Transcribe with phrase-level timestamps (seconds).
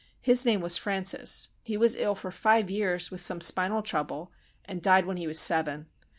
[0.19, 1.49] His name was Francis.
[1.61, 4.31] He was ill for five years with some spinal trouble,
[4.65, 5.89] and died when he was seven.